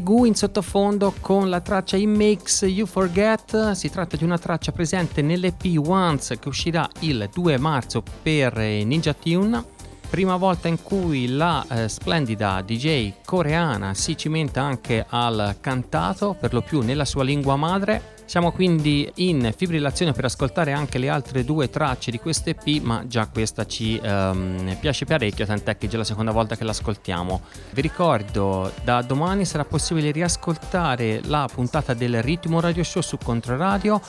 Goo 0.00 0.24
in 0.24 0.34
sottofondo 0.34 1.12
con 1.20 1.50
la 1.50 1.60
traccia 1.60 1.96
It 1.96 2.06
Makes 2.06 2.62
You 2.62 2.86
Forget. 2.86 3.72
Si 3.72 3.90
tratta 3.90 4.16
di 4.16 4.22
una 4.24 4.38
traccia 4.38 4.70
presente 4.70 5.22
nell'EP 5.22 5.76
Once 5.84 6.38
che 6.38 6.48
uscirà 6.48 6.88
il 7.00 7.28
2 7.32 7.58
marzo 7.58 8.02
per 8.22 8.58
eh, 8.58 8.84
Ninja 8.84 9.12
Tune. 9.12 9.64
Prima 10.08 10.36
volta 10.36 10.68
in 10.68 10.82
cui 10.82 11.26
la 11.26 11.64
eh, 11.68 11.88
splendida 11.88 12.62
DJ 12.62 13.14
coreana 13.24 13.92
si 13.94 14.16
cimenta 14.16 14.62
anche 14.62 15.04
al 15.08 15.56
cantato, 15.60 16.36
per 16.38 16.52
lo 16.52 16.60
più 16.60 16.80
nella 16.80 17.04
sua 17.04 17.24
lingua 17.24 17.56
madre. 17.56 18.11
Siamo 18.32 18.50
quindi 18.50 19.12
in 19.16 19.52
fibrillazione 19.54 20.12
per 20.12 20.24
ascoltare 20.24 20.72
anche 20.72 20.96
le 20.96 21.10
altre 21.10 21.44
due 21.44 21.68
tracce 21.68 22.10
di 22.10 22.18
questo 22.18 22.48
EP, 22.48 22.80
ma 22.80 23.06
già 23.06 23.26
questa 23.26 23.66
ci 23.66 24.00
ehm, 24.02 24.78
piace 24.80 25.04
parecchio, 25.04 25.44
tant'è 25.44 25.76
che 25.76 25.84
è 25.84 25.88
già 25.90 25.98
la 25.98 26.04
seconda 26.04 26.30
volta 26.30 26.56
che 26.56 26.64
l'ascoltiamo. 26.64 27.42
Vi 27.72 27.82
ricordo, 27.82 28.72
da 28.84 29.02
domani 29.02 29.44
sarà 29.44 29.66
possibile 29.66 30.10
riascoltare 30.12 31.20
la 31.24 31.46
puntata 31.52 31.92
del 31.92 32.22
Ritmo 32.22 32.58
Radio 32.60 32.82
Show 32.82 33.02
su 33.02 33.18
Controradio 33.22 34.00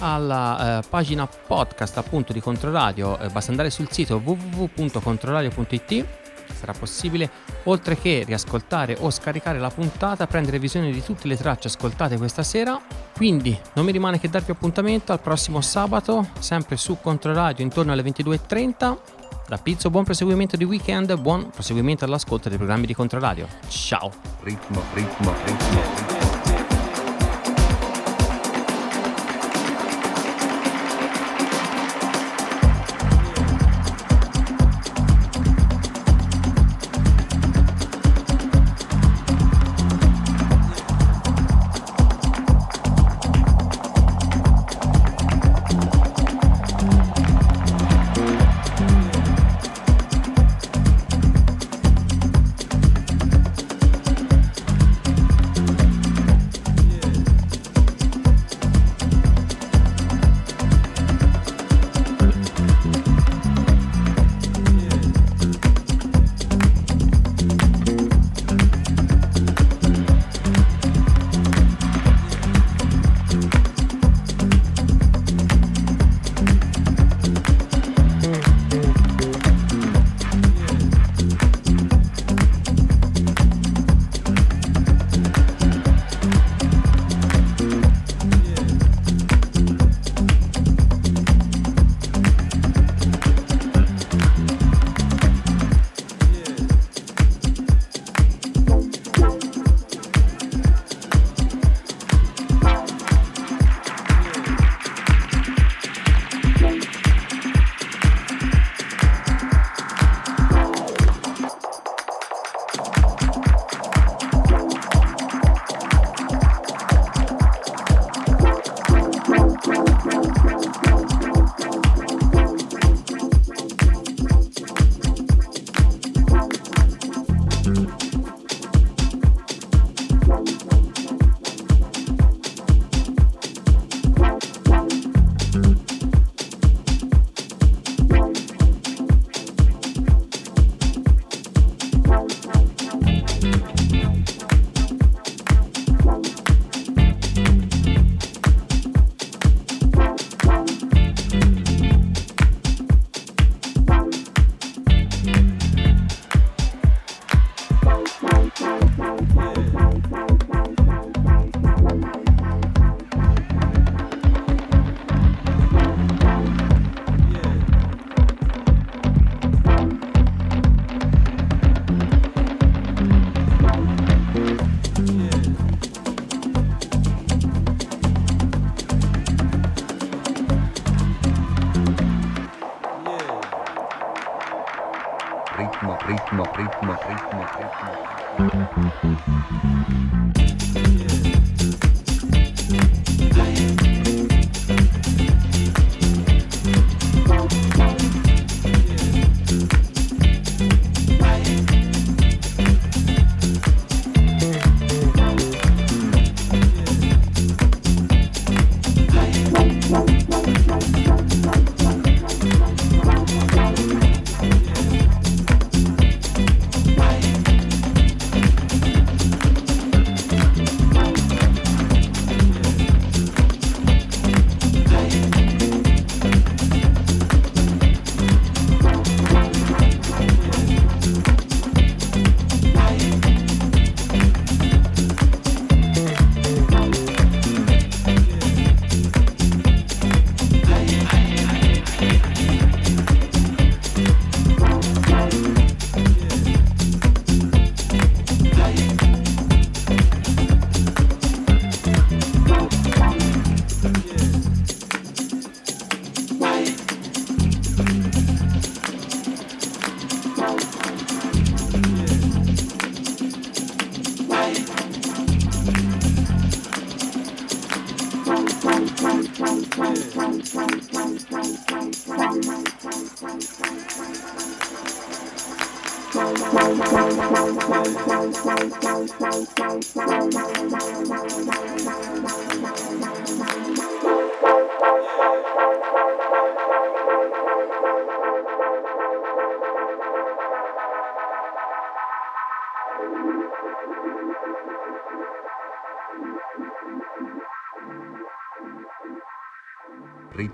alla 0.00 0.80
eh, 0.80 0.82
pagina 0.86 1.26
podcast 1.26 1.96
appunto 1.96 2.34
di 2.34 2.40
Controradio, 2.40 3.18
eh, 3.20 3.30
basta 3.30 3.52
andare 3.52 3.70
sul 3.70 3.90
sito 3.90 4.20
www.controradio.it 4.22 6.21
sarà 6.62 6.72
possibile, 6.72 7.28
oltre 7.64 7.98
che 7.98 8.22
riascoltare 8.24 8.96
o 9.00 9.10
scaricare 9.10 9.58
la 9.58 9.70
puntata, 9.70 10.26
prendere 10.26 10.60
visione 10.60 10.92
di 10.92 11.02
tutte 11.02 11.26
le 11.26 11.36
tracce 11.36 11.66
ascoltate 11.66 12.16
questa 12.16 12.44
sera. 12.44 12.80
Quindi 13.14 13.58
non 13.74 13.84
mi 13.84 13.92
rimane 13.92 14.20
che 14.20 14.28
darvi 14.28 14.52
appuntamento 14.52 15.12
al 15.12 15.20
prossimo 15.20 15.60
sabato, 15.60 16.28
sempre 16.38 16.76
su 16.76 16.98
Controradio 17.00 17.64
intorno 17.64 17.92
alle 17.92 18.02
22.30. 18.02 18.98
Da 19.48 19.58
Pizzo 19.58 19.90
buon 19.90 20.04
proseguimento 20.04 20.56
di 20.56 20.64
weekend, 20.64 21.14
buon 21.18 21.50
proseguimento 21.50 22.04
all'ascolto 22.04 22.48
dei 22.48 22.56
programmi 22.56 22.86
di 22.86 22.94
Controradio. 22.94 23.48
Ciao! 23.68 24.10
Ritmo, 24.42 24.82
ritmo, 24.94 25.34
ritmo, 25.44 26.21